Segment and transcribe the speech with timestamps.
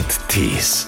[0.00, 0.86] mit Tees.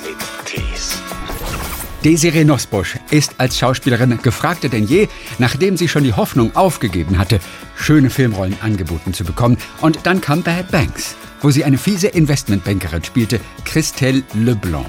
[2.03, 5.07] Desiree Nosbusch ist als Schauspielerin gefragter denn je,
[5.39, 7.39] nachdem sie schon die Hoffnung aufgegeben hatte,
[7.77, 9.59] schöne Filmrollen angeboten zu bekommen.
[9.83, 14.87] Und dann kam Bad Banks, wo sie eine fiese Investmentbankerin spielte, Christelle Leblanc.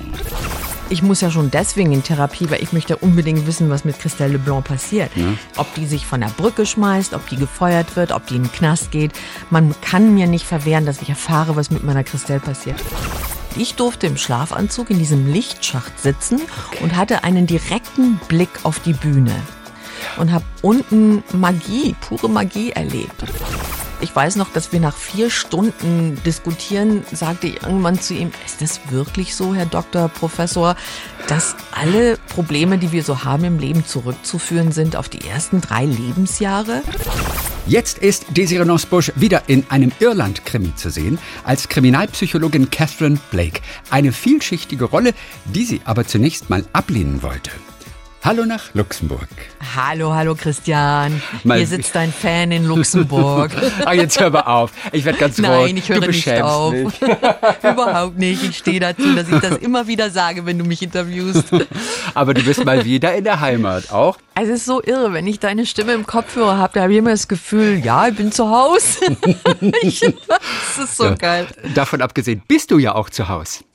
[0.89, 4.33] Ich muss ja schon deswegen in Therapie, weil ich möchte unbedingt wissen, was mit Christelle
[4.33, 5.11] Leblanc passiert.
[5.57, 8.51] Ob die sich von der Brücke schmeißt, ob die gefeuert wird, ob die in den
[8.53, 9.11] Knast geht.
[9.49, 12.77] Man kann mir nicht verwehren, dass ich erfahre, was mit meiner Christelle passiert.
[13.55, 16.41] Ich durfte im Schlafanzug in diesem Lichtschacht sitzen
[16.81, 19.35] und hatte einen direkten Blick auf die Bühne
[20.17, 23.23] und habe unten Magie, pure Magie erlebt.
[24.01, 28.61] Ich weiß noch, dass wir nach vier Stunden diskutieren, sagte ich irgendwann zu ihm, ist
[28.61, 30.75] das wirklich so, Herr Doktor, Professor,
[31.27, 35.85] dass alle Probleme, die wir so haben im Leben, zurückzuführen sind auf die ersten drei
[35.85, 36.81] Lebensjahre?
[37.65, 43.61] Jetzt ist Desiree Nosbusch wieder in einem Irland-Krimi zu sehen, als Kriminalpsychologin Catherine Blake.
[43.89, 45.13] Eine vielschichtige Rolle,
[45.45, 47.51] die sie aber zunächst mal ablehnen wollte.
[48.25, 49.27] Hallo nach Luxemburg.
[49.75, 51.21] Hallo, hallo Christian.
[51.43, 53.51] Mal- Hier sitzt ein Fan in Luxemburg.
[53.85, 54.71] Ah, jetzt hör mal auf.
[54.93, 55.45] Ich werde ganz rot.
[55.45, 56.71] Nein, ich höre nicht auf.
[56.71, 57.01] mich.
[57.63, 58.41] Überhaupt nicht.
[58.43, 61.45] Ich stehe dazu, dass ich das immer wieder sage, wenn du mich interviewst.
[62.13, 64.17] Aber du bist mal wieder in der Heimat auch.
[64.35, 67.11] Es ist so irre, wenn ich deine Stimme im Kopfhörer habe, da habe ich immer
[67.11, 69.17] das Gefühl, ja, ich bin zu Hause.
[69.81, 71.47] ich, das ist so geil.
[71.75, 73.65] Davon abgesehen bist du ja auch zu Hause.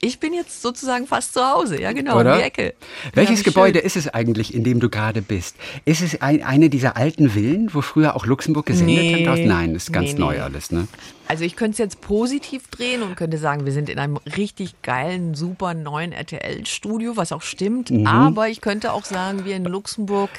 [0.00, 2.34] Ich bin jetzt sozusagen fast zu Hause, ja genau, Oder?
[2.34, 2.74] um die Ecke.
[3.14, 3.86] Welches Ja, Gebäude schön.
[3.86, 5.56] ist es eigentlich, in dem du gerade bist?
[5.86, 9.26] Ist es ein, eine dieser alten Villen, wo früher auch Luxemburg gesendet Nee.
[9.26, 9.40] hat?
[9.40, 10.40] Nein, ist ganz Nee, neu nee.
[10.40, 10.86] alles, ne?
[11.26, 14.80] Also ich könnte es jetzt positiv drehen und könnte sagen, wir sind in einem richtig
[14.82, 17.90] geilen, super neuen RTL-Studio, was auch stimmt.
[17.90, 18.06] Mhm.
[18.06, 20.30] Aber ich könnte auch sagen, wir in Luxemburg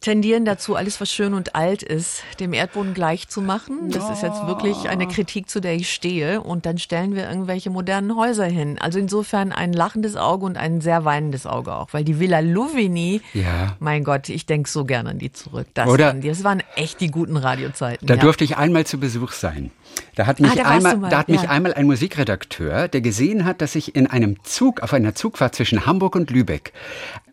[0.00, 3.90] tendieren dazu, alles was schön und alt ist, dem Erdboden gleich zu machen.
[3.90, 6.40] Das ist jetzt wirklich eine Kritik, zu der ich stehe.
[6.40, 8.78] Und dann stellen wir irgendwelche modernen Häuser hin.
[8.80, 11.88] Also insofern ein lachendes Auge und ein sehr weinendes Auge auch.
[11.92, 13.76] Weil die Villa Louvigny, Ja.
[13.78, 15.66] mein Gott, ich denke so gerne an die zurück.
[15.74, 18.06] Das, Oder- waren, die- das waren echt die guten Radiozeiten.
[18.06, 18.20] Da ja.
[18.20, 19.70] durfte ich einmal zu Besuch sein.
[20.16, 21.48] Da hat mich, Ah, da einmal, mal, da hat mich ja.
[21.50, 25.86] einmal ein Musikredakteur, der gesehen hat, dass ich in einem Zug, auf einer Zugfahrt zwischen
[25.86, 26.72] Hamburg und Lübeck,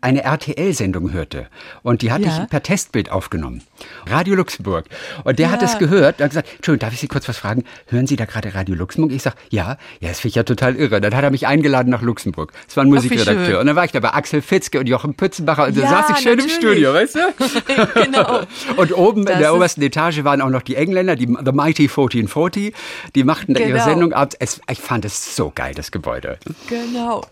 [0.00, 1.48] eine RTL-Sendung hörte.
[1.82, 2.42] Und die hatte Ja.
[2.44, 3.62] ich per Testbild aufgenommen.
[4.06, 4.86] Radio Luxemburg.
[5.24, 5.68] Und der hat Ja.
[5.68, 6.20] es gehört.
[6.20, 7.64] Er hat gesagt, Entschuldigung, darf ich Sie kurz was fragen?
[7.88, 9.12] Hören Sie da gerade Radio Luxemburg?
[9.12, 9.76] Ich sag, ja.
[10.00, 11.00] Ja, das finde ich ja total irre.
[11.00, 12.52] Dann hat er mich eingeladen nach Luxemburg.
[12.66, 13.44] Das war ein Musikredakteur.
[13.46, 13.56] schön.
[13.56, 15.66] Und dann war ich da bei Axel Fitzke und Jochen Pützenbacher.
[15.66, 16.54] Und da saß ich schön im natürlich.
[16.56, 17.18] Studio, weißt du?
[18.04, 18.40] genau.
[18.76, 21.52] Und oben in Das der ist- obersten Etage waren auch noch die Engländer, die The
[21.52, 22.47] Mighty 1440.
[22.56, 23.84] Die machten da ihre Genau.
[23.84, 24.34] Sendung ab.
[24.38, 26.38] Es, ich fand es so geil, das Gebäude.
[26.68, 27.22] Genau.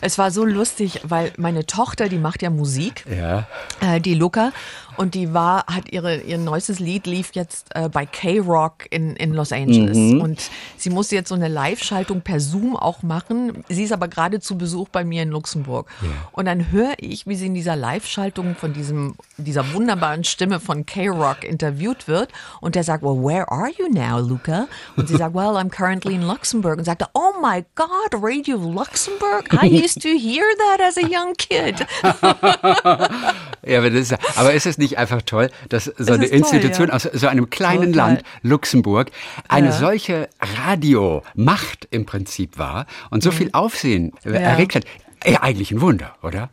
[0.00, 3.46] Es war so lustig, weil meine Tochter, die macht ja Musik, Ja.
[3.80, 4.52] äh, die Luca,
[4.96, 9.34] und die war, hat ihre, ihr neuestes Lied lief jetzt äh, bei K-Rock in, in
[9.34, 9.94] Los Angeles.
[9.96, 10.20] Mhm.
[10.22, 10.40] Und
[10.78, 13.62] sie musste jetzt so eine Live-Schaltung per Zoom auch machen.
[13.68, 15.86] Sie ist aber gerade zu Besuch bei mir in Luxemburg.
[16.32, 20.86] Und dann höre ich, wie sie in dieser Live-Schaltung von diesem, dieser wunderbaren Stimme von
[20.86, 22.30] K-Rock interviewt wird.
[22.62, 24.65] Und der sagt, well, where are you now, Luca?
[24.96, 26.78] Und sie sagt, well, I'm currently in Luxembourg.
[26.78, 29.52] Und sagte, oh my God, Radio Luxembourg?
[29.62, 31.86] I used to hear that as a young kid.
[33.66, 36.38] Ja, aber, das ist, aber ist es nicht einfach toll, dass so eine ist toll,
[36.38, 36.94] Institution ja.
[36.94, 38.10] aus so einem kleinen Total.
[38.10, 39.10] Land, Luxemburg,
[39.48, 39.72] eine Ja.
[39.72, 40.28] solche
[40.64, 44.12] Radiomacht im Prinzip war und so viel Aufsehen.
[44.24, 44.32] Ja.
[44.34, 44.84] erregt hat?
[45.24, 46.50] Eigentlich ein Wunder, oder?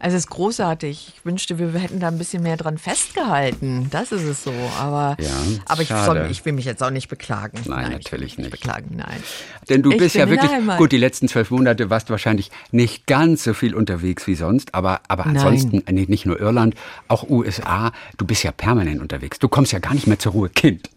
[0.00, 1.14] Also es ist großartig.
[1.16, 3.88] Ich wünschte, wir hätten da ein bisschen mehr dran festgehalten.
[3.90, 4.52] Das ist es so.
[4.78, 5.28] Aber, Ja,
[5.66, 7.58] aber ich, soll, ich will mich jetzt auch nicht beklagen.
[7.66, 8.50] Nein, ich natürlich nicht.
[8.50, 9.22] beklagen, nein.
[9.68, 13.06] Denn du Ich bist ja wirklich, gut, die letzten zwölf Monate warst du wahrscheinlich nicht
[13.06, 15.36] ganz so viel unterwegs wie sonst, aber, aber Nein.
[15.36, 16.74] ansonsten, äh, nee, nicht nur Irland,
[17.08, 19.38] auch USA, du bist ja permanent unterwegs.
[19.38, 20.90] Du kommst ja gar nicht mehr zur Ruhe, Kind.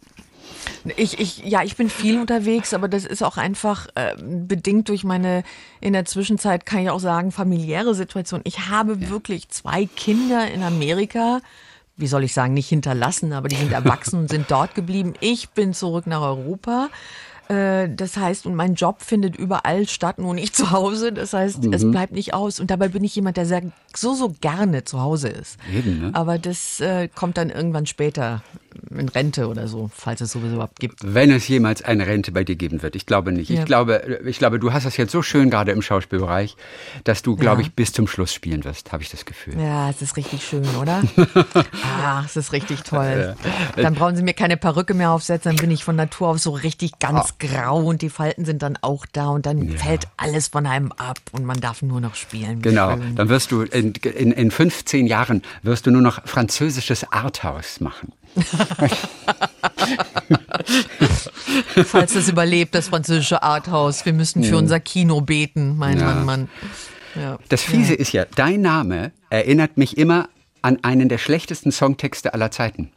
[0.95, 5.03] Ich, ich, ja, ich bin viel unterwegs, aber das ist auch einfach äh, bedingt durch
[5.03, 5.44] meine,
[5.79, 8.41] in der Zwischenzeit kann ich auch sagen, familiäre Situation.
[8.44, 11.41] Ich habe wirklich zwei Kinder in Amerika.
[11.97, 15.13] Wie soll ich sagen, nicht hinterlassen, aber die sind erwachsen und sind dort geblieben.
[15.19, 16.89] Ich bin zurück nach Europa.
[17.51, 21.11] Äh, Das heißt, und mein Job findet überall statt, nur nicht zu Hause.
[21.11, 22.59] Das heißt, es bleibt nicht aus.
[22.59, 23.61] Und dabei bin ich jemand, der sehr,
[23.96, 25.58] so, so gerne zu Hause ist.
[25.73, 26.11] Eben, ne?
[26.14, 28.41] Aber das äh, kommt dann irgendwann später
[28.90, 30.99] in Rente oder so, falls es sowieso überhaupt gibt.
[31.03, 32.96] Wenn es jemals eine Rente bei dir geben wird.
[32.96, 33.49] Ich glaube nicht.
[33.49, 33.59] Ja.
[33.59, 36.55] Ich glaube, ich glaube, du hast das jetzt so schön gerade im Schauspielbereich,
[37.03, 37.67] dass du, glaube Ja.
[37.67, 39.59] ich, bis zum Schluss spielen wirst, habe ich das Gefühl.
[39.59, 41.02] Ja, es ist richtig schön, oder?
[42.02, 43.35] ah, es ist richtig toll.
[43.76, 46.52] Dann brauchen Sie mir keine Perücke mehr aufsetzen, dann bin ich von Natur aus so
[46.52, 50.66] richtig ganz grau und die Falten sind dann auch da und dann fällt alles von
[50.66, 52.61] einem ab und man darf nur noch spielen.
[52.61, 53.16] Genau, schön.
[53.16, 58.14] dann wirst du in, in, in 15 Jahren wirst du nur noch französisches Arthouse machen.
[61.85, 64.05] Falls das überlebt, das französische Arthouse.
[64.05, 66.05] Wir müssen für unser Kino beten, mein Ja.
[66.05, 66.49] Mann, Mann.
[67.16, 67.38] Ja.
[67.49, 70.29] Das Fiese ist ja, dein Name erinnert mich immer
[70.61, 72.91] an einen der schlechtesten Songtexte aller Zeiten.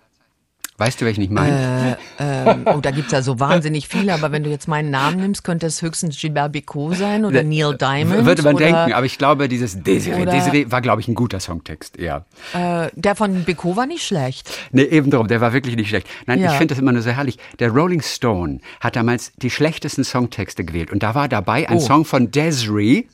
[0.76, 1.96] Weißt du, welchen ich meine?
[2.18, 5.44] Ähm, oh, da gibt's ja so wahnsinnig viele, aber wenn du jetzt meinen Namen nimmst,
[5.44, 8.26] könnte es höchstens Gilbert Bicot sein oder Neil Diamond.
[8.26, 11.38] Würde man oder, denken, aber ich glaube, dieses Desiree, Desiree war, glaube ich, ein guter
[11.38, 12.24] Songtext, ja.
[12.54, 14.50] Äh, der von Bicot war nicht schlecht.
[14.72, 16.08] Nee, eben drum, der war wirklich nicht schlecht.
[16.26, 16.50] Nein, Ja.
[16.50, 17.38] ich finde das immer nur so herrlich.
[17.60, 21.80] Der Rolling Stone hat damals die schlechtesten Songtexte gewählt und da war dabei ein Oh.
[21.80, 23.04] Song von Desiree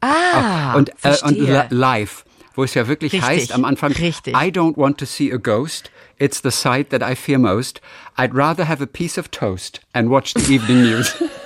[0.00, 1.62] Ah, und, äh, und verstehe.
[1.68, 2.24] Li- Live,
[2.54, 4.34] wo es ja wirklich Richtig, heißt am Anfang, richtig.
[4.34, 7.80] I don't want to see a ghost, it's the sight that I fear most.
[8.16, 11.22] I'd rather have a piece of toast and watch the evening news.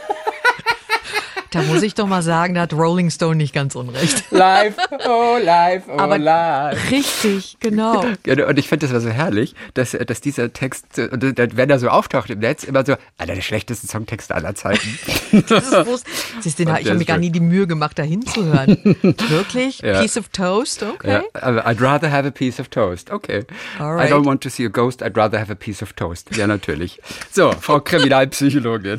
[1.51, 4.25] Da muss ich doch mal sagen, da hat Rolling Stone nicht ganz unrecht.
[4.31, 4.75] live,
[5.07, 6.91] oh live, oh Aber live.
[6.91, 8.05] richtig, genau.
[8.27, 11.69] Ja, und ich finde das war so herrlich, dass, dass dieser Text, und dann, wenn
[11.71, 14.99] er so auftaucht im Netz, immer so, einer der schlechtesten Songtexte aller Zeiten.
[15.49, 16.03] Das ist wus-
[16.41, 18.79] Siehst du, Und ich habe mir gar nie die Mühe gemacht, da hinzuhören.
[19.29, 19.79] Wirklich?
[19.81, 20.01] Ja.
[20.01, 20.83] Piece of Toast?
[20.83, 21.23] Okay.
[21.35, 23.11] Ja, I'd rather have a piece of toast.
[23.11, 23.45] Okay.
[23.79, 24.09] Alright.
[24.09, 26.35] I don't want to see a ghost, I'd rather have a piece of toast.
[26.37, 27.01] Ja, natürlich.
[27.31, 28.99] So, Frau Kriminalpsychologin.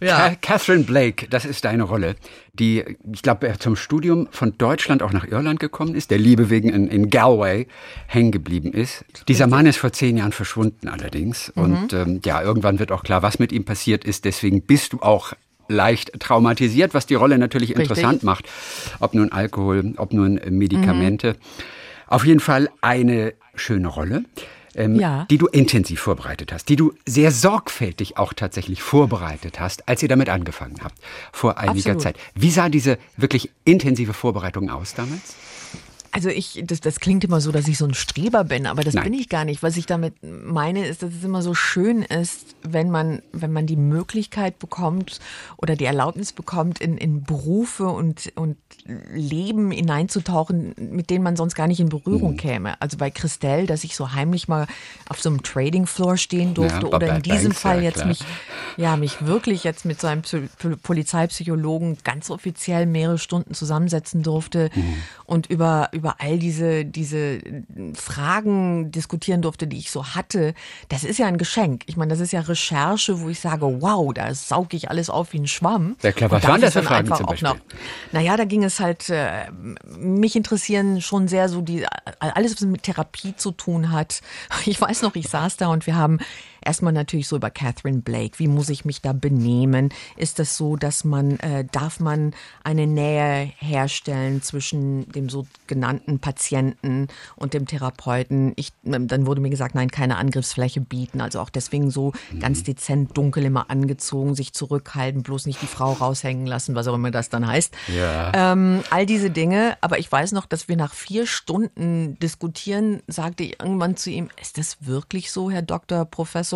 [0.00, 0.30] Ja.
[0.30, 2.16] Ca- Catherine Blake, das ist deine Rolle,
[2.54, 6.70] die, ich glaube, zum Studium von Deutschland auch nach Irland gekommen ist, der Liebe wegen
[6.70, 7.66] in, in Galway
[8.06, 9.04] hängen geblieben ist.
[9.28, 11.52] Dieser Mann ist vor zehn Jahren verschwunden allerdings.
[11.54, 11.62] Mhm.
[11.62, 14.24] Und ähm, ja, irgendwann wird auch klar, was mit ihm passiert ist.
[14.24, 15.34] Deswegen bist du auch
[15.68, 17.90] leicht traumatisiert, was die Rolle natürlich Richtig.
[17.90, 18.46] interessant macht.
[19.00, 21.34] Ob nun Alkohol, ob nun äh, Medikamente.
[21.34, 21.36] Mhm.
[22.06, 24.24] Auf jeden Fall eine schöne Rolle.
[24.76, 25.26] Ähm, Ja.
[25.30, 30.08] die du intensiv vorbereitet hast, die du sehr sorgfältig auch tatsächlich vorbereitet hast, als ihr
[30.08, 30.96] damit angefangen habt,
[31.32, 32.02] vor einiger Absolut.
[32.02, 32.16] Zeit.
[32.34, 35.34] Wie sah diese wirklich intensive Vorbereitung aus damals?
[36.16, 38.94] Also ich, das, das klingt immer so, dass ich so ein Streber bin, aber das
[38.94, 39.04] Nein.
[39.04, 39.62] bin ich gar nicht.
[39.62, 43.66] Was ich damit meine, ist, dass es immer so schön ist, wenn man, wenn man
[43.66, 45.20] die Möglichkeit bekommt
[45.58, 48.56] oder die Erlaubnis bekommt, in, in Berufe und, und
[49.12, 52.36] Leben hineinzutauchen, mit denen man sonst gar nicht in Berührung Mhm.
[52.38, 52.80] käme.
[52.80, 54.66] Also bei Christelle, dass ich so heimlich mal
[55.10, 57.94] auf so einem Trading Floor stehen durfte Ja, oder in diesem Banks, Fall ja, jetzt
[57.96, 58.06] klar.
[58.06, 58.20] mich,
[58.78, 60.48] ja, mich wirklich jetzt mit so einem Psy-
[60.82, 64.94] Polizeipsychologen ganz offiziell mehrere Stunden zusammensetzen durfte Mhm.
[65.26, 67.40] und über, über all diese, diese
[67.94, 70.54] Fragen diskutieren durfte, die ich so hatte.
[70.88, 71.82] Das ist ja ein Geschenk.
[71.86, 75.32] Ich meine, das ist ja Recherche, wo ich sage, wow, da sauge ich alles auf
[75.32, 75.96] wie ein Schwamm.
[76.02, 77.48] Ja, klar, was waren das für Fragen zum Beispiel?
[77.48, 77.56] noch-
[78.12, 79.50] naja, da ging es halt, äh,
[79.98, 81.86] mich interessieren schon sehr so die,
[82.20, 84.20] alles, was mit Therapie zu tun hat.
[84.66, 86.18] Ich weiß noch, ich saß da und wir haben
[86.66, 89.90] erstmal natürlich so über Catherine Blake, wie muss ich mich da benehmen?
[90.16, 92.34] Ist das so, dass man, äh, darf man
[92.64, 98.52] eine Nähe herstellen zwischen dem sogenannten Patienten und dem Therapeuten?
[98.56, 102.64] Ich, ähm, dann wurde mir gesagt, nein, keine Angriffsfläche bieten, also auch deswegen so ganz
[102.64, 107.10] dezent dunkel immer angezogen, sich zurückhalten, bloß nicht die Frau raushängen lassen, was auch immer
[107.10, 107.74] das dann heißt.
[107.94, 108.52] Ja.
[108.52, 113.44] Ähm, all diese Dinge, aber ich weiß noch, dass wir nach vier Stunden diskutieren, sagte
[113.44, 116.55] ich irgendwann zu ihm, ist das wirklich so, Herr Doktor, Professor,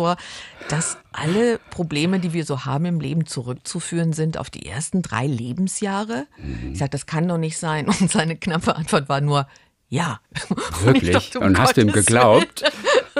[0.69, 5.27] dass alle Probleme, die wir so haben im Leben, zurückzuführen sind auf die ersten drei
[5.27, 6.27] Lebensjahre?
[6.71, 7.87] Ich sagte, das kann doch nicht sein.
[7.87, 9.47] Und seine knappe Antwort war nur,
[9.89, 10.21] ja.
[10.49, 11.11] Und ich Wirklich?
[11.11, 12.63] dachte, um Und hast du ihm geglaubt?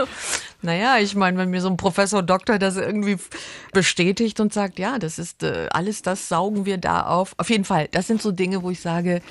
[0.62, 3.18] naja, ich meine, wenn mir so ein Professor Doktor das irgendwie
[3.74, 7.34] bestätigt und sagt, ja, das ist äh, alles, das saugen wir da auf.
[7.38, 9.22] Auf jeden Fall, das sind so Dinge, wo ich sage,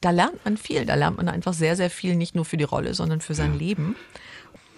[0.00, 0.86] da lernt man viel.
[0.86, 3.58] Da lernt man einfach sehr, sehr viel, nicht nur für die Rolle, sondern für sein
[3.58, 3.96] Leben.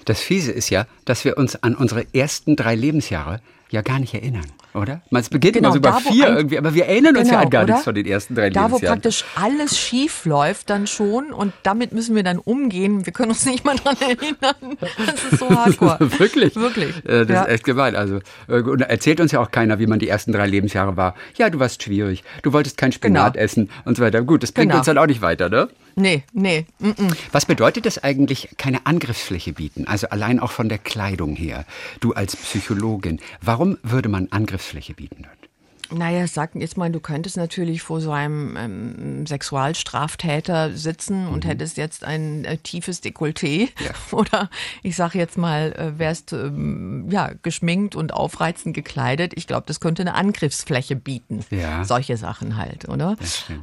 [0.05, 3.41] Das Fiese ist ja, dass wir uns an unsere ersten drei Lebensjahre
[3.71, 5.01] ja gar nicht erinnern, oder?
[5.11, 7.45] Es beginnt Genau, immer so bei vier ein- irgendwie, aber wir erinnern uns ja Genau,
[7.45, 7.73] an gar oder?
[7.75, 9.01] nichts von den ersten drei Da, wo Lebensjahren.
[9.01, 13.05] praktisch alles schief läuft dann schon und damit müssen wir dann umgehen.
[13.07, 14.77] Wir können uns nicht mal dran erinnern.
[14.81, 15.99] Das ist so hardcore.
[16.19, 16.55] Wirklich?
[16.57, 16.97] Wirklich.
[17.05, 17.43] Äh, Das Ja.
[17.43, 17.97] ist echt gemein.
[17.97, 21.15] Also, äh, und erzählt uns ja auch keiner, wie man die ersten drei Lebensjahre war.
[21.37, 22.23] Ja, du warst schwierig.
[22.43, 23.45] Du wolltest kein Spinat Genau.
[23.45, 24.23] essen und so weiter.
[24.23, 24.79] Gut, das bringt Genau.
[24.79, 25.69] uns dann auch nicht weiter, ne?
[25.97, 26.67] Nee, nee.
[26.79, 27.09] mm, mm.
[27.33, 29.87] Was bedeutet das eigentlich, keine Angriffsfläche bieten?
[29.89, 31.65] Also allein auch von der Kleidung her.
[31.99, 34.60] Du als Psychologin, warum würde man Angriffsfläche
[34.95, 35.51] bieten dort?
[35.93, 41.77] Naja, sag jetzt mal, du könntest natürlich vor so einem ähm, Sexualstraftäter sitzen und hättest
[41.77, 43.69] jetzt ein äh, tiefes Dekolleté.
[44.13, 44.51] Oder
[44.83, 49.33] ich sage jetzt mal, äh, wärst ähm, ja, geschminkt und aufreizend gekleidet.
[49.35, 51.45] Ich glaube, das könnte eine Angriffsfläche bieten.
[51.51, 51.85] Ja.
[51.85, 53.17] Solche Sachen halt, oder?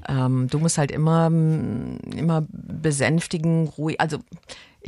[0.10, 4.20] Ähm, du musst halt immer, mm, immer besänftigen, ruhig, also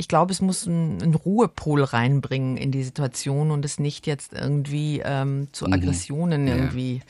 [0.00, 5.02] ich glaube, es muss einen Ruhepol reinbringen in die Situation und es nicht jetzt irgendwie
[5.04, 7.02] ähm, zu Aggressionen irgendwie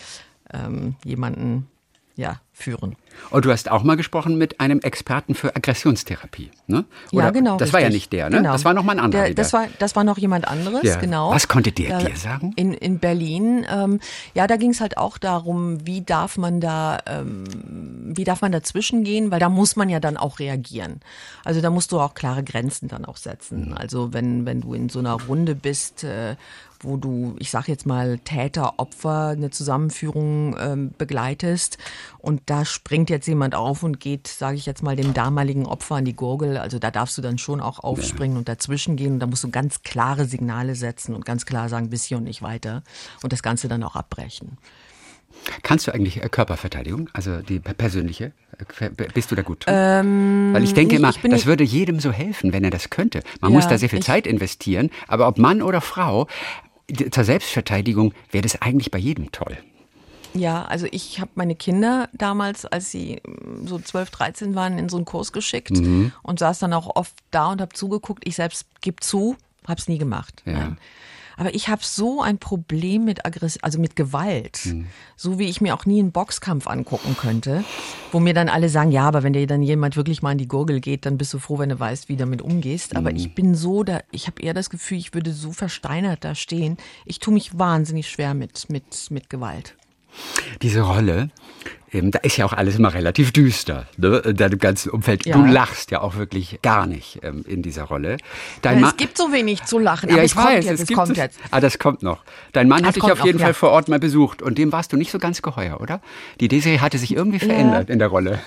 [0.53, 1.69] ähm, jemanden
[2.17, 2.97] ja, führen.
[3.31, 6.85] Und du hast auch mal gesprochen mit einem Experten für Aggressionstherapie, ne?
[7.13, 7.57] Oder ja, genau.
[7.59, 8.39] Das war ja nicht der, ne?
[8.39, 8.53] Genau.
[8.53, 9.25] Das war noch mal ein anderer.
[9.25, 10.97] Der, das, war, das war noch jemand anderes, ja.
[10.97, 11.31] genau.
[11.31, 12.53] Was konnte der da, dir sagen?
[12.57, 13.67] In, in Berlin.
[13.71, 14.01] Ähm,
[14.35, 17.45] ja, da ging es halt auch darum, wie darf man da, ähm,
[18.17, 21.01] wie darf man dazwischen gehen, weil da muss man ja dann auch reagieren.
[21.45, 23.71] Also da musst du auch klare Grenzen dann auch setzen.
[23.71, 23.77] Mhm.
[23.77, 26.37] Also wenn, wenn du in so einer Runde bist, äh,
[26.83, 31.79] wo du, ich sag jetzt mal, Täter, Opfer, eine Zusammenführung ähm, begleitest
[32.19, 35.95] und da springt jetzt jemand auf und geht, sage ich jetzt mal, dem damaligen Opfer
[35.95, 36.57] an die Gurgel.
[36.57, 39.51] Also da darfst du dann schon auch aufspringen und dazwischen gehen und da musst du
[39.51, 42.83] ganz klare Signale setzen und ganz klar sagen, bis hier und nicht weiter
[43.23, 44.59] und das Ganze dann auch abbrechen.
[45.63, 48.33] Kannst du eigentlich äh, Körperverteidigung, also die persönliche?
[48.81, 49.65] Äh, bist du da gut?
[49.69, 53.23] Ähm, Weil ich denke immer, ich das würde jedem so helfen, wenn er das könnte.
[53.41, 56.27] Man ja, muss da sehr viel Zeit investieren, aber ob Mann oder Frau,
[57.13, 59.57] zur Selbstverteidigung wäre das eigentlich bei jedem toll.
[60.35, 64.89] Ja, also ich habe meine Kinder damals, als sie mm, so 12, 13 waren, in
[64.89, 66.13] so einen Kurs geschickt mhm.
[66.23, 68.27] und saß dann auch oft da und habe zugeguckt.
[68.27, 70.43] Ich selbst gebe zu, habe es nie gemacht.
[70.47, 70.77] Ja.
[71.41, 74.89] Aber ich habe so ein Problem mit Aggress also mit Gewalt, mhm.
[75.17, 77.65] so wie ich mir auch nie einen Boxkampf angucken könnte,
[78.13, 80.49] wo mir dann alle sagen, ja, aber wenn dir dann jemand wirklich mal in die
[80.49, 82.95] Gurgel geht, dann bist du froh, wenn du weißt, wie du damit umgehst.
[82.95, 83.17] Aber mhm.
[83.17, 86.77] ich bin so da, ich habe eher das Gefühl, ich würde so versteinert da stehen.
[87.07, 89.77] Ich tue mich wahnsinnig schwer mit mit mit Gewalt.
[90.63, 91.31] Diese Rolle,
[91.93, 94.19] ähm, da ist ja auch alles immer relativ düster, ne?
[94.19, 95.27] in deinem ganzen Umfeld.
[95.27, 95.37] Ja.
[95.37, 98.17] Du lachst ja auch wirklich gar nicht ähm, in dieser Rolle.
[98.63, 100.91] Dein es gibt so wenig zu lachen, ja, aber ich es weiß, kommt jetzt, es,
[100.91, 101.41] es kommt jetzt.
[101.51, 102.23] Ah, das kommt noch.
[102.53, 103.55] Dein Mann hat dich auf jeden noch, Fall ja.
[103.55, 106.01] vor Ort mal besucht und dem warst du nicht so ganz geheuer, oder?
[106.39, 107.93] Die Desiree hatte sich irgendwie verändert ja.
[107.93, 108.39] in der Rolle.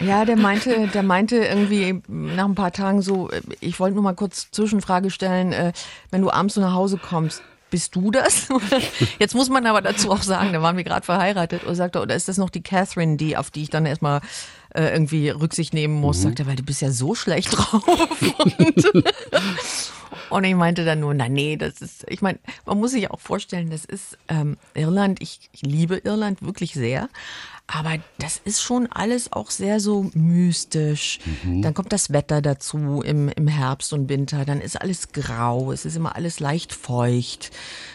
[0.00, 4.04] Ja, der meinte, der meinte irgendwie nach ein paar Tagen so, äh, ich wollte nur
[4.04, 5.72] mal kurz Zwischenfrage stellen, äh,
[6.10, 8.48] wenn du abends so nach Hause kommst, bist du das?
[9.18, 12.14] Jetzt muss man aber dazu auch sagen, da waren wir gerade verheiratet und sagte, oder
[12.14, 14.20] ist das noch die Catherine, die, auf die ich dann erstmal
[14.74, 16.18] äh, irgendwie Rücksicht nehmen muss?
[16.18, 16.22] Mhm.
[16.22, 17.82] Sagte, weil du bist ja so schlecht drauf.
[18.38, 18.84] Und,
[20.30, 23.20] und ich meinte dann nur, na nee, das ist, ich meine, man muss sich auch
[23.20, 27.08] vorstellen, das ist ähm, Irland, ich, ich liebe Irland wirklich sehr.
[27.70, 31.18] Aber das ist schon alles auch sehr so mystisch.
[31.44, 31.60] Mhm.
[31.60, 34.46] Dann kommt das Wetter dazu im, im Herbst und Winter.
[34.46, 35.70] Dann ist alles grau.
[35.70, 37.50] Es ist immer alles leicht feucht.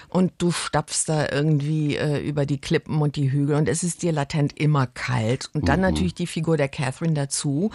[0.10, 4.04] Und du stapfst da irgendwie äh, über die Klippen und die Hügel und es ist
[4.04, 5.50] dir latent immer kalt.
[5.54, 5.88] Und dann mhm.
[5.88, 7.72] natürlich die Figur der Catherine dazu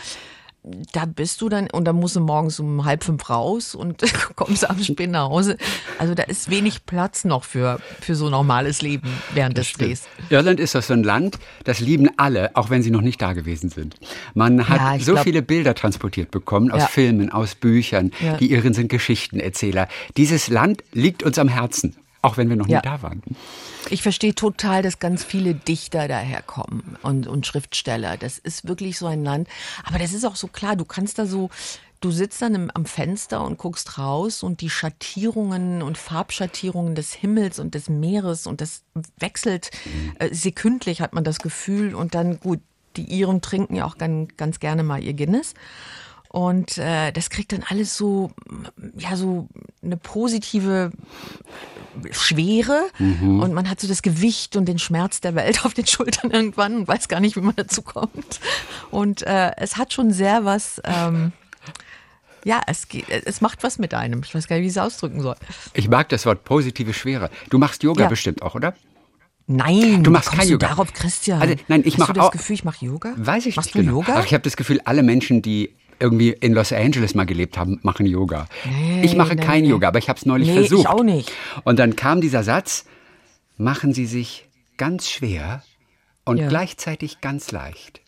[0.93, 4.03] da bist du dann und dann musst du morgens um halb fünf raus und
[4.37, 5.57] kommst abends spät nach Hause.
[5.99, 10.03] Also da ist wenig Platz noch für, für so normales Leben während das des Drehs.
[10.31, 13.33] Irland ist doch so ein Land, das lieben alle, auch wenn sie noch nicht da
[13.33, 13.97] gewesen sind.
[14.35, 16.87] Man hat ja, so glaub, viele Bilder transportiert bekommen aus ja.
[16.87, 18.13] Filmen, aus Büchern.
[18.21, 18.37] Ja.
[18.37, 19.89] Die Iren sind Geschichtenerzähler.
[20.17, 21.97] Dieses Land liegt uns am Herzen.
[22.21, 22.79] Auch wenn wir noch ja.
[22.79, 23.23] nie da waren.
[23.91, 28.17] Ich verstehe total, dass ganz viele Dichter daherkommen und, und Schriftsteller.
[28.17, 29.49] Das ist wirklich so ein Land.
[29.85, 31.49] Aber das ist auch so klar, du kannst da so,
[32.01, 37.13] du sitzt dann im, am Fenster und guckst raus und die Schattierungen und Farbschattierungen des
[37.13, 38.83] Himmels und des Meeres und das
[39.19, 39.71] wechselt
[40.19, 41.95] äh, sekündlich, hat man das Gefühl.
[41.95, 42.61] Und dann, gut,
[42.97, 45.55] die Iren trinken ja auch ganz, ganz gerne mal ihr Guinness.
[46.29, 48.31] Und äh, das kriegt dann alles so,
[48.97, 49.49] ja, so
[49.83, 50.91] eine positive
[52.11, 52.89] Schwere.
[52.99, 53.41] Mhm.
[53.41, 56.77] Und man hat so das Gewicht und den Schmerz der Welt auf den Schultern irgendwann
[56.77, 58.41] und weiß gar nicht, wie man dazu kommt.
[58.91, 60.81] Und äh, es hat schon sehr was.
[60.85, 61.33] Ähm,
[62.45, 64.23] ja, es, geht, es macht was mit einem.
[64.25, 65.37] Ich weiß gar nicht, wie ich es ausdrücken soll.
[65.75, 67.31] Ich mag das Wort positive Schwere.
[67.51, 68.09] Du machst Yoga ja.
[68.09, 68.75] bestimmt auch, oder?
[69.47, 70.69] Nein, du machst kein Yoga.
[70.69, 71.41] Du darauf, Christian.
[71.41, 73.15] Also, nein, ich mache das Gefühl, ich mache Yoga?
[73.17, 73.77] Weiß ich Machst nicht.
[73.77, 74.01] du genau.
[74.01, 74.17] Yoga?
[74.19, 77.81] Ach, ich habe das Gefühl, alle Menschen, die irgendwie in Los Angeles mal gelebt haben,
[77.83, 78.47] machen Yoga.
[78.65, 79.71] Nee, ich mache nee, kein nee.
[79.71, 80.81] Yoga, aber ich habe es neulich versucht.
[80.81, 81.33] Ich auch nicht.
[81.65, 82.85] Und dann kam dieser Satz,
[83.57, 85.63] machen Sie sich ganz schwer
[86.25, 86.49] und ja.
[86.49, 88.01] gleichzeitig ganz leicht.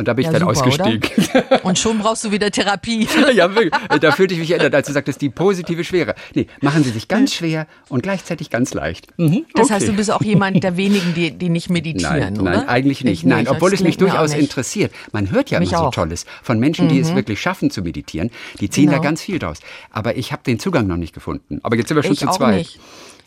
[0.00, 1.02] Und da bin ich ja, dann super, ausgestiegen.
[1.34, 1.64] Oder?
[1.66, 3.06] Und schon brauchst du wieder Therapie.
[3.34, 3.70] ja, wirklich.
[4.00, 6.14] Da fühlte ich mich erinnert, als du sagtest, die positive Schwere.
[6.34, 9.08] Nee, machen Sie sich ganz schwer und gleichzeitig ganz leicht.
[9.18, 9.74] Mhm, das okay.
[9.74, 12.50] heißt, du bist auch jemand der wenigen, die, die nicht meditieren, nein, oder?
[12.50, 13.26] Nein, eigentlich nicht.
[13.26, 14.90] Nein, obwohl es mich durchaus interessiert.
[15.12, 17.02] Man hört ja mich immer so Tolles von Menschen, die mhm.
[17.02, 18.30] es wirklich schaffen zu meditieren.
[18.58, 18.96] Die ziehen genau.
[18.96, 19.58] da ganz viel draus.
[19.90, 21.60] Aber ich habe den Zugang noch nicht gefunden.
[21.62, 22.78] Aber jetzt sind wir schon ich zu zweit.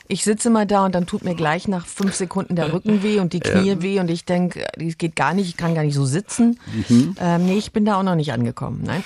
[0.08, 3.20] Ich sitze mal da und dann tut mir gleich nach fünf Sekunden der Rücken weh
[3.20, 3.82] und die Knie ja.
[3.82, 6.60] weh und ich denke, das geht gar nicht, ich kann gar nicht so sitzen.
[6.90, 7.16] Mhm.
[7.20, 8.82] Ähm, nee, ich bin da auch noch nicht angekommen.
[8.86, 9.04] Nein.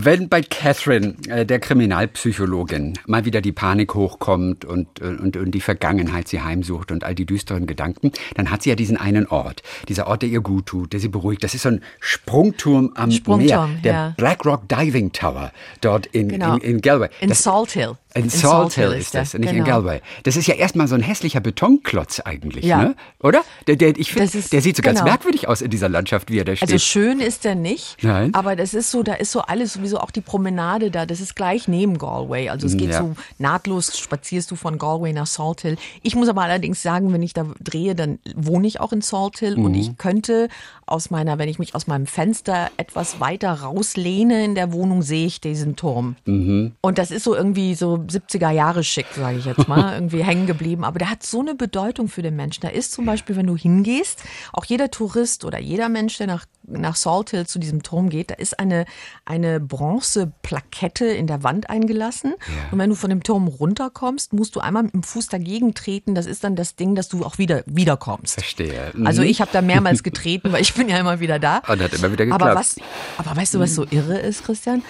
[0.00, 5.60] Wenn bei Catherine, äh, der Kriminalpsychologin, mal wieder die Panik hochkommt und, und, und die
[5.60, 9.64] Vergangenheit sie heimsucht und all die düsteren Gedanken, dann hat sie ja diesen einen Ort.
[9.88, 11.42] Dieser Ort, der ihr gut tut, der sie beruhigt.
[11.42, 13.80] Das ist so ein Sprungturm am Sprungturm, Meer.
[13.82, 14.14] Der ja.
[14.16, 15.50] Black Rock Diving Tower
[15.80, 16.54] dort in, genau.
[16.54, 17.08] in, in Galway.
[17.20, 17.96] In das, Salt Hill.
[18.18, 19.58] In, Salt Hill ist das, nicht genau.
[19.58, 20.00] in Galway.
[20.24, 22.82] Das ist ja erstmal so ein hässlicher Betonklotz eigentlich, ja.
[22.82, 22.96] ne?
[23.20, 23.42] oder?
[23.66, 24.94] Der, der, ich find, der sieht so genau.
[24.94, 26.68] ganz merkwürdig aus in dieser Landschaft, wie er da steht.
[26.68, 28.34] Also schön ist er nicht, Nein.
[28.34, 31.36] aber das ist so, da ist so alles, sowieso auch die Promenade da, das ist
[31.36, 32.48] gleich neben Galway.
[32.48, 32.98] Also es geht ja.
[32.98, 35.76] so nahtlos, spazierst du von Galway nach Salt Hill.
[36.02, 39.38] Ich muss aber allerdings sagen, wenn ich da drehe, dann wohne ich auch in Salt
[39.38, 39.64] Hill mhm.
[39.64, 40.48] und ich könnte
[40.86, 45.26] aus meiner, wenn ich mich aus meinem Fenster etwas weiter rauslehne in der Wohnung, sehe
[45.26, 46.16] ich diesen Turm.
[46.24, 46.72] Mhm.
[46.80, 50.46] Und das ist so irgendwie so 70er Jahre schick, sage ich jetzt mal, irgendwie hängen
[50.46, 50.84] geblieben.
[50.84, 52.62] Aber der hat so eine Bedeutung für den Menschen.
[52.62, 54.22] Da ist zum Beispiel, wenn du hingehst,
[54.52, 58.30] auch jeder Tourist oder jeder Mensch, der nach, nach Salt Hill zu diesem Turm geht,
[58.30, 58.84] da ist eine,
[59.24, 62.34] eine Bronzeplakette in der Wand eingelassen.
[62.38, 62.72] Ja.
[62.72, 66.14] Und wenn du von dem Turm runterkommst, musst du einmal mit dem Fuß dagegen treten.
[66.14, 68.34] Das ist dann das Ding, dass du auch wieder wiederkommst.
[68.34, 68.92] Verstehe.
[68.94, 69.06] Mhm.
[69.06, 71.58] Also ich habe da mehrmals getreten, weil ich bin ja immer wieder da.
[71.68, 72.42] Und hat immer wieder geklappt.
[72.42, 72.76] Aber, was,
[73.18, 74.82] aber weißt du, was so irre ist, Christian?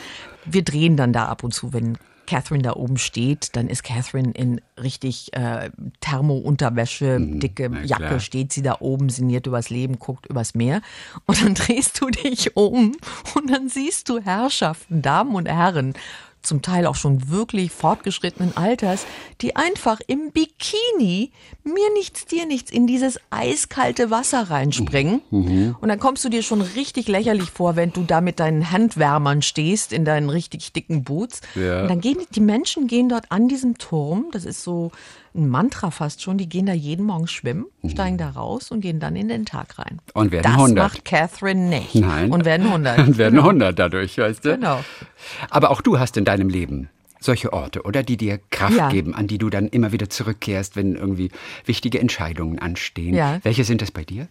[0.44, 1.98] Wir drehen dann da ab und zu, wenn
[2.28, 5.70] Catherine da oben steht, dann ist Catherine in richtig äh,
[6.00, 10.82] Thermo-Unterwäsche, mhm, dicke Jacke, steht sie da oben, sinniert übers Leben, guckt übers Meer.
[11.24, 12.94] Und dann drehst du dich um
[13.34, 15.94] und dann siehst du Herrschaften, Damen und Herren
[16.42, 19.06] zum Teil auch schon wirklich fortgeschrittenen Alters,
[19.40, 21.32] die einfach im Bikini
[21.64, 25.20] mir nichts, dir nichts in dieses eiskalte Wasser reinspringen.
[25.30, 25.76] Mhm.
[25.80, 29.42] Und dann kommst du dir schon richtig lächerlich vor, wenn du da mit deinen Handwärmern
[29.42, 31.40] stehst in deinen richtig dicken Boots.
[31.54, 31.82] Ja.
[31.82, 34.90] Und dann gehen die Menschen gehen dort an diesem Turm, das ist so
[35.34, 36.38] ein Mantra fast schon.
[36.38, 37.90] Die gehen da jeden Morgen schwimmen, mhm.
[37.90, 40.00] steigen da raus und gehen dann in den Tag rein.
[40.14, 40.76] Und werden das 100.
[40.76, 41.94] Das macht Catherine nicht.
[41.94, 42.30] Nein.
[42.30, 42.98] Und werden 100.
[43.08, 43.48] Und werden genau.
[43.48, 44.54] 100 dadurch, weißt du?
[44.54, 44.80] Genau.
[45.50, 46.88] Aber auch du hast in deinem Leben
[47.20, 48.02] solche Orte, oder?
[48.02, 48.88] Die dir Kraft ja.
[48.90, 51.30] geben, an die du dann immer wieder zurückkehrst, wenn irgendwie
[51.64, 53.14] wichtige Entscheidungen anstehen.
[53.14, 53.40] Ja.
[53.42, 54.28] Welche sind das bei dir?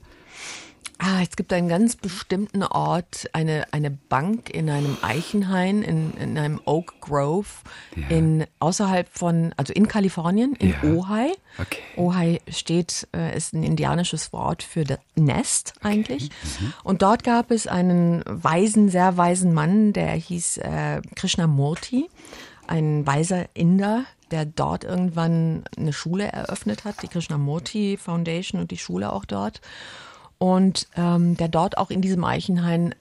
[1.00, 6.38] Ah, es gibt einen ganz bestimmten Ort, eine, eine Bank in einem Eichenhain, in, in
[6.40, 7.48] einem Oak Grove,
[7.96, 8.08] ja.
[8.08, 10.84] in, außerhalb von, also in Kalifornien, in ja.
[10.84, 11.34] Ojai.
[11.60, 11.82] Okay.
[11.98, 16.26] Ojai steht, äh, ist ein indianisches Wort für das Nest eigentlich.
[16.26, 16.66] Okay.
[16.66, 16.74] Mhm.
[16.84, 22.10] Und dort gab es einen weisen, sehr weisen Mann, der hieß äh, Krishnamurti,
[22.66, 28.78] ein weiser Inder, der dort irgendwann eine Schule eröffnet hat, die Krishnamurti Foundation und die
[28.78, 29.62] Schule auch dort
[30.38, 32.94] und ähm, der dort auch in diesem Eichenhain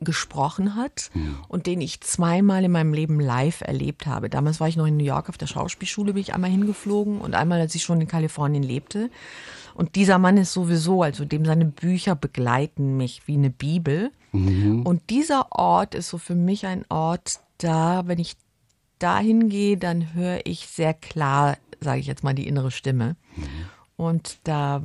[0.00, 1.22] gesprochen hat ja.
[1.48, 4.28] und den ich zweimal in meinem Leben live erlebt habe.
[4.28, 7.34] Damals war ich noch in New York auf der Schauspielschule, bin ich einmal hingeflogen und
[7.34, 9.10] einmal, als ich schon in Kalifornien lebte.
[9.74, 14.12] Und dieser Mann ist sowieso, also dem seine Bücher begleiten mich wie eine Bibel.
[14.32, 14.82] Mhm.
[14.82, 18.36] Und dieser Ort ist so für mich ein Ort, da, wenn ich
[18.98, 23.16] da hingehe, dann höre ich sehr klar, sage ich jetzt mal, die innere Stimme.
[23.36, 23.44] Mhm.
[23.96, 24.82] Und da,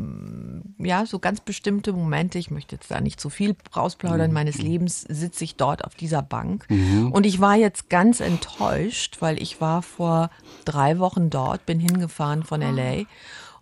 [0.78, 4.34] ja, so ganz bestimmte Momente, ich möchte jetzt da nicht zu viel rausplaudern, mhm.
[4.36, 6.68] meines Lebens sitze ich dort auf dieser Bank.
[6.70, 7.12] Mhm.
[7.12, 10.30] Und ich war jetzt ganz enttäuscht, weil ich war vor
[10.64, 13.06] drei Wochen dort, bin hingefahren von LA.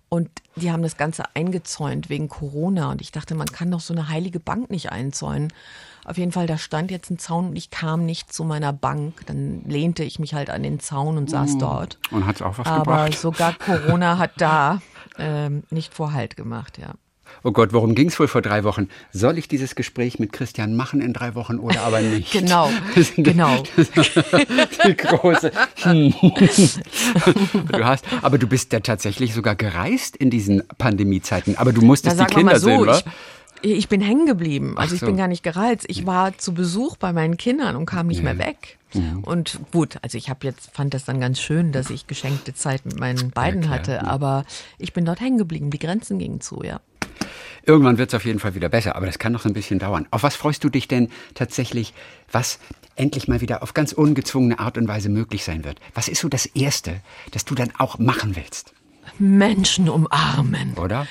[0.10, 2.92] Und die haben das Ganze eingezäunt wegen Corona.
[2.92, 5.54] Und ich dachte, man kann doch so eine heilige Bank nicht einzäunen.
[6.06, 9.26] Auf jeden Fall, da stand jetzt ein Zaun und ich kam nicht zu meiner Bank.
[9.26, 11.60] Dann lehnte ich mich halt an den Zaun und saß mhm.
[11.60, 12.00] dort.
[12.12, 13.00] Und hat auch was Aber gebracht.
[13.00, 14.82] Aber sogar Corona hat da
[15.20, 16.94] ähm, nicht Vorhalt gemacht, ja.
[17.44, 18.90] Oh Gott, worum ging es wohl vor drei Wochen?
[19.12, 22.32] Soll ich dieses Gespräch mit Christian machen in drei Wochen oder aber nicht?
[22.32, 22.70] genau,
[23.16, 23.64] genau.
[24.86, 25.52] Die große.
[25.84, 26.14] Hm.
[27.72, 31.58] Du hast, aber du bist ja tatsächlich sogar gereist in diesen Pandemiezeiten.
[31.58, 33.02] Aber du musstest Na, die Kinder so, sehen, wa?
[33.62, 34.78] Ich bin hängen geblieben.
[34.78, 34.96] Also so.
[34.96, 35.86] ich bin gar nicht gereizt.
[35.88, 38.24] Ich war zu Besuch bei meinen Kindern und kam nicht ja.
[38.24, 38.78] mehr weg.
[38.94, 39.02] Ja.
[39.24, 42.86] Und gut, also ich habe jetzt fand das dann ganz schön, dass ich geschenkte Zeit
[42.86, 44.46] mit meinen beiden ja, hatte, aber
[44.78, 45.72] ich bin dort hängen geblieben.
[45.72, 46.80] Die Grenzen gingen zu, ja.
[47.66, 49.80] Irgendwann wird es auf jeden Fall wieder besser, aber das kann noch so ein bisschen
[49.80, 50.08] dauern.
[50.10, 51.94] Auf was freust du dich denn tatsächlich,
[52.32, 52.60] was
[52.96, 55.80] endlich mal wieder auf ganz ungezwungene Art und Weise möglich sein wird?
[55.94, 58.74] Was ist so das Erste, das du dann auch machen willst?
[59.20, 60.76] Menschen umarmen.
[60.76, 61.08] Oder?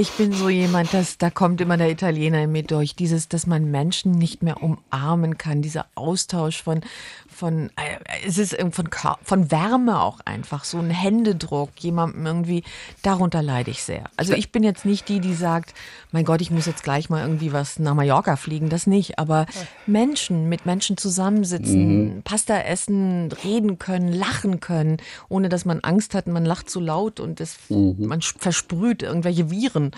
[0.00, 2.94] Ich bin so jemand, dass da kommt immer der Italiener in mir durch.
[2.94, 6.82] Dieses, dass man Menschen nicht mehr umarmen kann, dieser Austausch von,
[7.38, 8.88] von, äh, es ist von,
[9.22, 12.64] von Wärme auch einfach, so ein Händedruck, jemandem irgendwie,
[13.02, 14.04] darunter leide ich sehr.
[14.16, 15.72] Also ich bin jetzt nicht die, die sagt,
[16.10, 19.46] mein Gott, ich muss jetzt gleich mal irgendwie was nach Mallorca fliegen, das nicht, aber
[19.86, 22.22] Menschen, mit Menschen zusammensitzen, mhm.
[22.22, 24.96] Pasta essen, reden können, lachen können,
[25.28, 27.94] ohne dass man Angst hat, man lacht zu laut und das, mhm.
[27.98, 29.92] man versprüht irgendwelche Viren.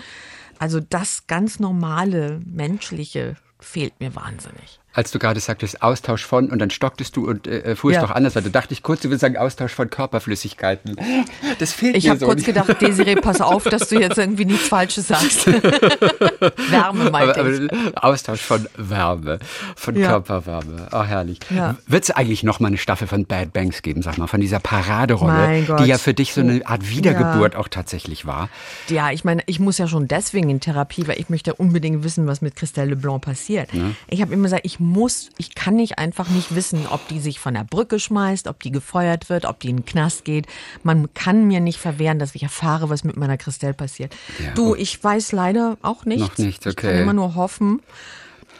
[0.59, 4.80] Also das ganz normale, menschliche fehlt mir wahnsinnig.
[4.93, 8.01] Als du gerade sagtest, Austausch von und dann stocktest du und äh, fuhrst Ja.
[8.01, 10.95] doch anders, du dachte ich kurz, du willst sagen Austausch von Körperflüssigkeiten.
[11.59, 12.25] Das fehlt Ich mir habe so.
[12.25, 15.47] kurz gedacht, Desiree, pass auf, dass du jetzt irgendwie nichts Falsches sagst.
[16.71, 17.71] Wärme meinte aber, ich.
[17.71, 19.39] aber Austausch von Wärme,
[19.75, 20.09] von Ja.
[20.09, 20.87] Körperwärme.
[20.91, 21.39] Oh, herrlich.
[21.49, 21.77] Ja.
[21.87, 24.59] Wird es eigentlich noch mal eine Staffel von Bad Banks geben, sag mal, von dieser
[24.59, 28.49] Paraderolle, die ja für dich so eine Art Wiedergeburt auch tatsächlich war?
[28.89, 32.27] Ja, ich meine, ich muss ja schon deswegen in Therapie, weil ich möchte unbedingt wissen,
[32.27, 33.69] was mit Christelle Leblanc passiert.
[34.09, 37.39] Ich habe immer gesagt, ich muss, ich kann nicht einfach nicht wissen, ob die sich
[37.39, 40.47] von der Brücke schmeißt, ob die gefeuert wird, ob die in den Knast geht.
[40.83, 44.13] Man kann mir nicht verwehren, dass ich erfahre, was mit meiner Christelle passiert.
[44.43, 46.29] Ja, du, ich weiß leider auch nichts.
[46.29, 47.01] Noch nichts, Ich kann okay.
[47.01, 47.81] immer nur hoffen.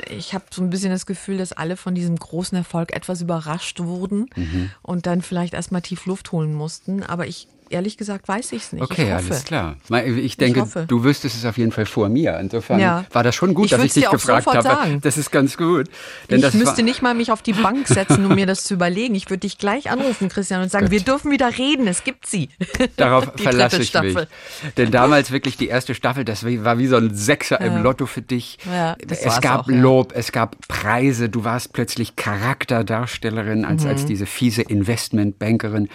[0.10, 3.80] Ich habe so ein bisschen das Gefühl, dass alle von diesem großen Erfolg etwas überrascht
[3.82, 4.72] wurden Mhm.
[4.82, 7.04] und dann vielleicht erstmal tief Luft holen mussten.
[7.04, 8.84] Aber ich, ehrlich gesagt, weiß ich es nicht.
[8.84, 9.76] Okay, ich alles klar.
[10.18, 10.86] Ich denke, hoffe.
[10.88, 12.40] du wüsstest es auf jeden Fall vor mir.
[12.40, 13.06] Insofern Ja.
[13.12, 14.62] war das schon gut, Ich dass ich dich gefragt habe.
[14.62, 15.00] sagen.
[15.02, 15.88] Das ist ganz gut.
[16.30, 19.16] Denn ich müsste nicht mal mich auf die Bank setzen, um mir das zu überlegen.
[19.16, 20.92] Ich würde dich gleich anrufen, Christian, und sagen, Gut.
[20.92, 22.50] wir dürfen wieder reden, es gibt sie.
[22.98, 24.14] Darauf verlasse ich Staffel.
[24.14, 24.74] mich.
[24.78, 28.22] Denn damals wirklich die erste Staffel, das war wie so ein Sechser im Lotto für
[28.22, 28.58] dich.
[28.72, 29.76] Ja, es gab auch, ja.
[29.76, 33.90] Lob, es gab Preise, du warst plötzlich Charakterdarstellerin als, Mhm.
[33.90, 35.90] als diese fiese Investmentbankerin,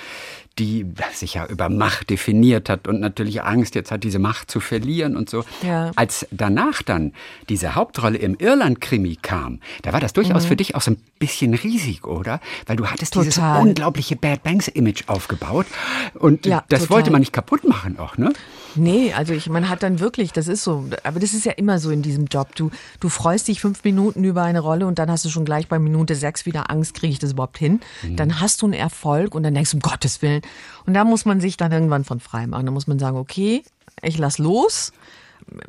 [0.59, 4.61] die sich ja über Macht definiert hat und natürlich Angst jetzt hat, diese Macht zu
[4.61, 5.45] verlieren und so.
[5.63, 5.91] Ja.
[5.97, 7.13] Als danach dann
[7.51, 10.49] diese Hauptrolle im Irland-Krimi kam, da war das durchaus Mhm.
[10.49, 12.41] für dich auch so ein bisschen riesig, oder?
[12.67, 13.61] Weil du hattest dieses Total.
[13.63, 15.67] unglaubliche Bad Banks-Image aufgebaut
[16.15, 16.97] und Ja, das total.
[16.97, 18.33] wollte man nicht kaputt machen auch, ne?
[18.77, 21.79] Nee, also ich, man hat dann wirklich, das ist so, aber das ist ja immer
[21.79, 22.55] so in diesem Job.
[22.55, 25.69] Du, du freust dich fünf Minuten über eine Rolle und dann hast du schon gleich
[25.69, 27.81] bei Minute sechs wieder Angst, kriege ich das überhaupt hin?
[28.17, 30.43] Dann hast du einen Erfolg und dann denkst du, um Gottes Willen.
[30.87, 32.67] Und da muss man sich dann irgendwann von frei machen.
[32.67, 33.63] Da muss man sagen, okay,
[34.03, 34.93] ich lass los.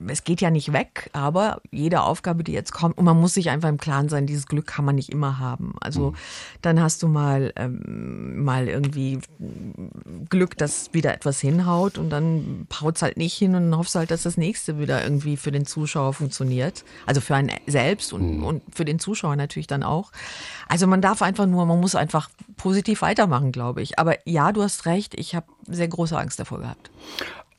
[0.08, 3.50] Es geht ja nicht weg, aber jede Aufgabe, die jetzt kommt, und man muss sich
[3.50, 5.76] einfach im Klaren sein, dieses Glück kann man nicht immer haben.
[5.82, 6.14] Also
[6.62, 9.20] dann hast du mal, ähm, mal irgendwie
[10.30, 14.24] Glück, dass wieder etwas hinhaut und dann haut's halt nicht hin und hoffst halt, dass
[14.24, 16.84] das nächste wieder irgendwie für den Zuschauer funktioniert.
[17.06, 20.12] Also für einen selbst und, und für den Zuschauer natürlich dann auch.
[20.68, 24.00] Also man darf einfach nur, man muss einfach positiv weitermachen, glaube ich.
[24.00, 26.92] Aber ja, du hast recht, ich habe sehr große Angst davor gehabt.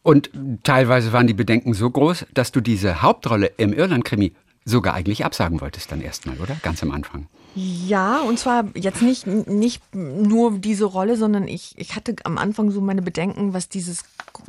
[0.02, 0.30] Und
[0.62, 4.32] teilweise waren die Bedenken so groß, dass du diese Hauptrolle im Irland-Krimi
[4.64, 6.56] sogar eigentlich absagen wolltest dann erstmal, oder?
[6.62, 7.26] Ganz am Anfang.
[7.54, 12.70] Ja, und zwar jetzt nicht, nicht nur diese Rolle, sondern ich, ich hatte am Anfang
[12.70, 14.04] so meine Bedenken, was dieses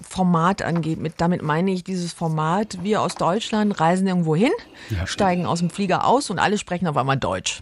[0.07, 0.99] Format angeht.
[0.99, 4.51] Mit, damit meine ich dieses Format, wir aus Deutschland reisen irgendwo hin,
[5.05, 7.61] steigen aus dem Flieger aus und alle sprechen auf einmal Deutsch.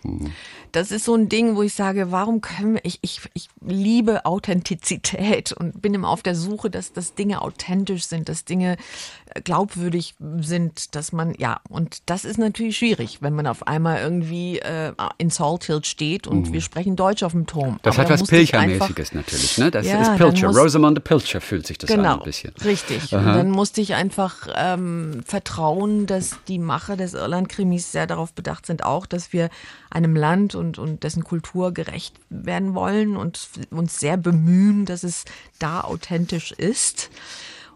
[0.72, 4.26] Das ist so ein Ding, wo ich sage, warum können wir, ich, ich, ich liebe
[4.26, 8.78] Authentizität und bin immer auf der Suche, dass, dass Dinge authentisch sind, dass Dinge
[9.34, 14.00] äh, glaubwürdig sind, dass man, ja, und das ist natürlich schwierig, wenn man auf einmal
[14.00, 17.74] irgendwie äh, in Salt Hill steht und wir sprechen Deutsch auf dem Turm.
[17.74, 17.80] Mhm.
[17.82, 19.72] Das Aber hat was Pilchermäßiges natürlich, ne?
[19.72, 20.48] Das Ja, ist Pilcher.
[20.50, 22.54] Rosamunde Pilcher fühlt sich das Genau, an ein bisschen.
[22.64, 23.14] richtig.
[23.14, 28.66] Und dann musste ich einfach ähm, vertrauen, dass die Macher des Irland-Krimis sehr darauf bedacht
[28.66, 29.50] sind, auch, dass wir
[29.90, 35.26] einem Land und, und dessen Kultur gerecht werden wollen und uns sehr bemühen, dass es
[35.60, 37.10] da authentisch ist.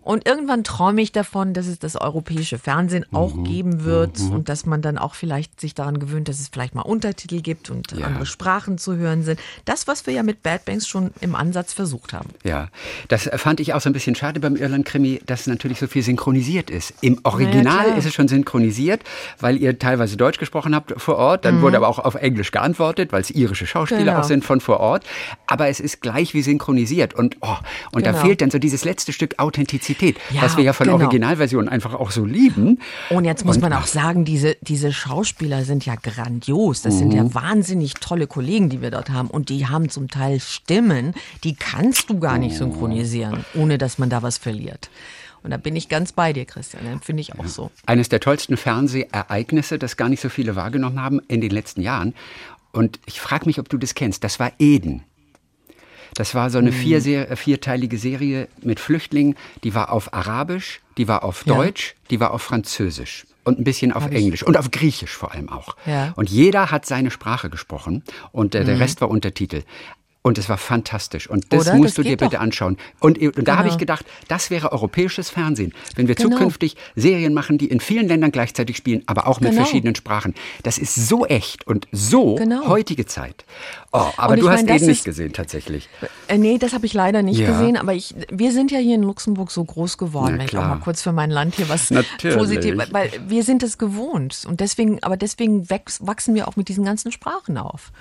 [0.03, 4.49] Und irgendwann träume ich davon, dass es das europäische Fernsehen auch Mhm, geben wird und
[4.49, 7.91] dass man dann auch vielleicht sich daran gewöhnt, dass es vielleicht mal Untertitel gibt und
[7.91, 8.07] Ja.
[8.07, 9.39] andere Sprachen zu hören sind.
[9.65, 12.29] Das, was wir ja mit Bad Banks schon im Ansatz versucht haben.
[12.43, 12.69] Ja,
[13.09, 16.69] das fand ich auch so ein bisschen schade beim Irland-Krimi, dass natürlich so viel synchronisiert
[16.71, 16.93] ist.
[17.01, 17.97] Im Original klar.
[17.97, 19.01] ist es schon synchronisiert,
[19.39, 21.45] weil ihr teilweise Deutsch gesprochen habt vor Ort.
[21.45, 24.05] Dann wurde aber auch auf Englisch geantwortet, weil es irische Schauspieler Mhm.
[24.05, 24.19] Genau.
[24.19, 25.05] auch sind von vor Ort.
[25.45, 27.13] Aber es ist gleich wie synchronisiert.
[27.13, 27.55] Und, oh,
[27.91, 28.23] und da Genau.
[28.23, 29.90] fehlt dann so dieses letzte Stück Authentizität,
[30.31, 30.97] Ja, was wir ja von genau.
[30.99, 32.79] Originalversionen einfach auch so lieben.
[33.09, 36.81] Und jetzt muss Und- man auch sagen, diese, diese Schauspieler sind ja grandios.
[36.81, 37.33] Das sind ja Mhm.
[37.35, 39.29] wahnsinnig tolle Kollegen, die wir dort haben.
[39.29, 44.09] Und die haben zum Teil Stimmen, die kannst du gar nicht synchronisieren, ohne dass man
[44.09, 44.89] da was verliert.
[45.43, 46.83] Und da bin ich ganz bei dir, Christian.
[46.85, 47.71] Das finde ich auch so.
[47.87, 52.13] Eines der tollsten Fernsehereignisse, das gar nicht so viele wahrgenommen haben in den letzten Jahren.
[52.71, 54.23] Und ich frage mich, ob du das kennst.
[54.23, 55.03] Das war Eden.
[56.15, 59.35] Das war so eine vier, äh, vierteilige Serie mit Flüchtlingen.
[59.63, 61.55] Die war auf Arabisch, die war auf Ja.
[61.55, 65.49] Deutsch, die war auf Französisch und ein bisschen auf Englisch und auf Griechisch vor allem
[65.49, 65.75] auch.
[65.85, 66.13] Ja.
[66.15, 69.63] Und jeder hat seine Sprache gesprochen und äh, der Rest war Untertitel.
[70.23, 71.27] Und es war fantastisch.
[71.27, 71.77] Und das Oder?
[71.77, 72.41] musst das du dir bitte doch.
[72.41, 72.77] anschauen.
[72.99, 73.45] Und, und genau.
[73.45, 75.73] da habe ich gedacht, das wäre europäisches Fernsehen.
[75.95, 76.29] Wenn wir genau.
[76.29, 79.63] zukünftig Serien machen, die in vielen Ländern gleichzeitig spielen, aber auch mit genau.
[79.63, 80.35] verschiedenen Sprachen.
[80.61, 82.67] Das ist so echt und so genau.
[82.67, 83.45] heutige Zeit.
[83.91, 85.89] Oh, aber du hast ihn nicht gesehen tatsächlich.
[86.27, 87.47] Äh, nee, das habe ich leider nicht ja.
[87.47, 87.75] gesehen.
[87.75, 90.37] Aber ich, wir sind ja hier in Luxemburg so groß geworden.
[90.37, 92.37] wenn ich auch mal kurz für mein Land hier was Natürlich.
[92.37, 94.45] positiv, weil wir sind es gewohnt.
[94.47, 97.91] Und deswegen, aber deswegen wachsen wir auch mit diesen ganzen Sprachen auf.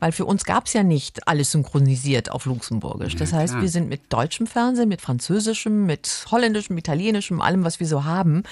[0.00, 3.14] Weil für uns gab es ja nicht alles synchronisiert auf Luxemburgisch.
[3.16, 3.62] Das ja, heißt, klar.
[3.62, 8.42] wir sind mit deutschem Fernsehen, mit französischem, mit holländischem, italienischem, allem, was wir so haben.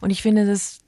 [0.00, 0.80] Und ich finde, das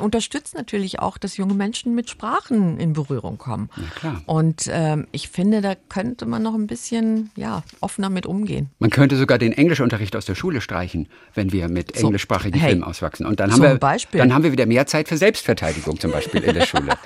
[0.00, 3.70] unterstützt natürlich auch, dass junge Menschen mit Sprachen in Berührung kommen.
[4.02, 4.20] Ja.
[4.26, 8.70] Und ähm, ich finde, da könnte man noch ein bisschen ja, offener mit umgehen.
[8.78, 12.70] Man könnte sogar den Englischunterricht aus der Schule streichen, wenn wir mit so, englischsprachigen hey,
[12.70, 13.26] Filmen auswachsen.
[13.26, 14.18] Und dann haben, wir, Beispiel.
[14.18, 16.88] dann haben wir wieder mehr Zeit für Selbstverteidigung zum Beispiel in der Schule.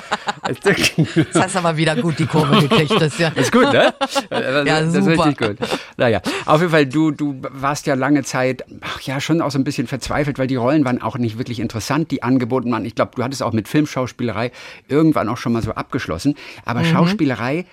[0.42, 2.92] das hast aber wieder gut die Kurve gekriegt.
[2.92, 3.94] Das ist, ja das ist gut, ne?
[4.30, 5.12] Das, ja, das super.
[5.12, 5.68] ist richtig gut.
[5.96, 9.59] Naja, auf jeden Fall, du, du warst ja lange Zeit, ach ja, schon auch so
[9.59, 12.84] ein bisschen verzweifelt, weil die Rollen waren auch nicht wirklich interessant, die Angebote angeboten waren.
[12.85, 14.53] Ich glaube, du hattest auch mit Filmschauspielerei
[14.88, 16.35] irgendwann auch schon mal so abgeschlossen.
[16.64, 16.87] Aber mhm.
[16.87, 17.66] Schauspielerei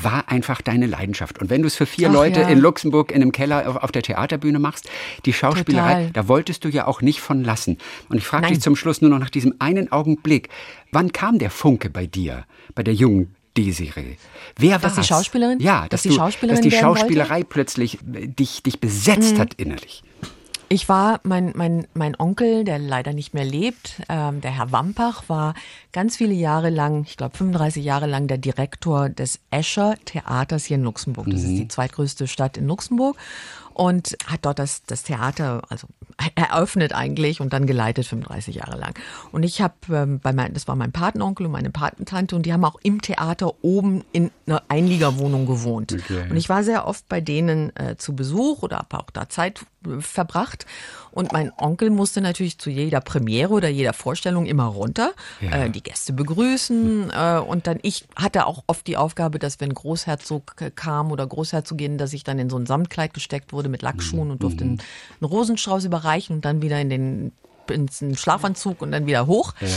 [0.00, 1.40] war einfach deine Leidenschaft.
[1.40, 2.48] Und wenn du es für vier Ach, Leute ja.
[2.48, 4.88] in Luxemburg in einem Keller auf, auf, der Theaterbühne machst,
[5.26, 6.10] die Schauspielerei, Total.
[6.12, 7.78] da wolltest du ja auch nicht von lassen.
[8.08, 10.48] Und ich frage dich zum Schluss nur noch nach diesem einen Augenblick.
[10.92, 12.44] Wann kam der Funke bei dir,
[12.74, 14.16] bei der jungen Desiree.
[14.56, 15.60] Wer war die Schauspielerin?
[15.60, 17.48] Ja, dass, dass die, du, Schauspielerin dass die Schauspielerei wollte?
[17.50, 19.40] plötzlich dich, dich besetzt mhm.
[19.40, 20.02] hat innerlich.
[20.72, 25.24] Ich war, mein, mein, mein Onkel, der leider nicht mehr lebt, ähm, der Herr Wampach,
[25.28, 25.52] war
[25.92, 30.76] ganz viele Jahre lang, ich glaube 35 Jahre lang, der Direktor des Escher Theaters hier
[30.76, 31.26] in Luxemburg.
[31.28, 31.50] Das mhm.
[31.50, 33.18] ist die zweitgrößte Stadt in Luxemburg
[33.74, 35.86] und hat dort das, das Theater also
[36.34, 38.94] eröffnet eigentlich und dann geleitet 35 Jahre lang.
[39.32, 42.52] Und ich habe ähm, bei mein, das war mein Patenonkel und meine Patentante und die
[42.52, 45.92] haben auch im Theater oben in einer Einliegerwohnung gewohnt.
[45.92, 46.26] Okay.
[46.30, 49.64] Und ich war sehr oft bei denen äh, zu Besuch oder habe auch da Zeit
[49.86, 50.66] äh, verbracht.
[51.12, 55.64] Und mein Onkel musste natürlich zu jeder Premiere oder jeder Vorstellung immer runter, ja.
[55.64, 59.72] äh, die Gäste begrüßen äh, und dann ich hatte auch oft die Aufgabe, dass wenn
[59.72, 64.30] Großherzog kam oder Großherzogin, dass ich dann in so ein Samtkleid gesteckt wurde mit Lackschuhen
[64.30, 64.80] und durfte einen,
[65.20, 67.32] einen Rosenstrauß überreichen und dann wieder in den
[67.70, 69.54] ins Schlafanzug und dann wieder hoch.
[69.60, 69.68] Ja.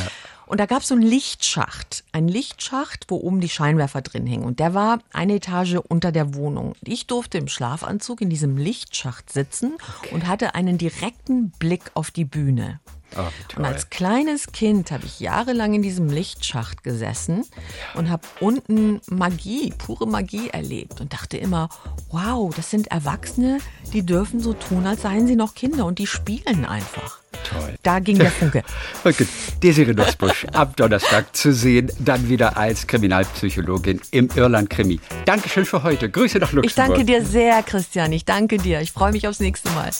[0.45, 4.45] Und da gab es so einen Lichtschacht, ein Lichtschacht, wo oben die Scheinwerfer drin hingen.
[4.45, 6.75] Und der war eine Etage unter der Wohnung.
[6.83, 10.13] Ich durfte im Schlafanzug in diesem Lichtschacht sitzen okay.
[10.13, 12.79] und hatte einen direkten Blick auf die Bühne.
[13.17, 17.45] Oh, und als kleines Kind habe ich jahrelang in diesem Lichtschacht gesessen
[17.93, 21.69] und habe unten Magie, pure Magie erlebt und dachte immer,
[22.09, 23.59] wow, das sind Erwachsene,
[23.93, 27.19] die dürfen so tun, als seien sie noch Kinder und die spielen einfach.
[27.43, 27.75] Toll.
[27.83, 28.63] Da ging der Funke.
[29.03, 29.27] Okay.
[29.61, 34.99] Desiree Nussbusch ab Donnerstag zu sehen, dann wieder als Kriminalpsychologin im Irland-Krimi.
[35.25, 36.09] Dankeschön für heute.
[36.09, 36.65] Grüße nach Luxemburg.
[36.65, 38.11] Ich danke dir sehr, Christian.
[38.13, 38.81] Ich danke dir.
[38.81, 39.91] Ich freue mich aufs nächste Mal.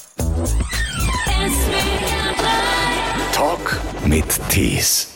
[3.36, 5.15] Talk mit Tees.